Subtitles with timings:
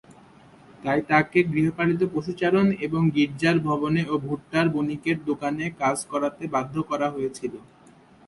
[0.83, 6.75] তাই তাকে গৃহপালিত পশু চারণ এবং গির্জার ভবনে ও ভুট্টার বণিকের দোকানে কাজ করাতে বাধ্য
[6.89, 7.53] করা হয়েছিল।